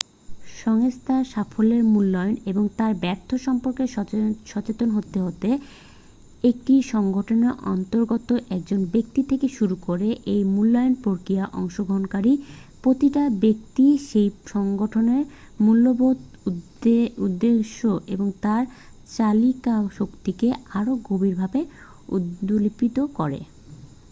সংস্থার 0.61 1.23
সাফল্যের 1.25 1.83
মূল্যায়ন 1.85 2.35
এবং 2.45 2.63
তার 2.77 2.93
ব্যর্থতা 2.95 3.37
সম্পর্কে 3.39 3.83
সচেতন 4.51 4.89
হতে 4.89 5.17
হতে 5.19 5.49
একটি 6.43 6.73
সংগঠনের 6.91 7.53
অন্তর্গত 7.65 8.29
একজন 8.49 8.79
ব্যক্তি 8.91 9.21
থেকে 9.23 9.47
শুরু 9.49 9.75
করে 9.81 10.07
এই 10.25 10.41
মূল্যায়ন 10.45 10.93
প্রক্রিয়ায় 11.03 11.53
অংশগ্রহণকারী 11.53 12.33
প্রতিটা 12.83 13.23
ব্যক্তিই 13.41 13.93
সেই 14.09 14.29
সংগঠনের 14.45 15.23
মূল্যবোধ 15.61 16.17
উদ্দেশ্য 17.17 17.79
এবং 18.07 18.27
তার 18.41 18.63
চালিকাশক্তিকে 19.17 20.49
আরও 20.73 20.93
গভীর 21.09 21.35
ভাবে 21.35 21.61
উপলব্ধি 22.09 22.87
করে 23.13 23.39